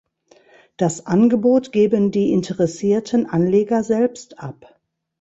[0.77, 4.79] Das Angebot geben die interessierten Anleger selbst ab.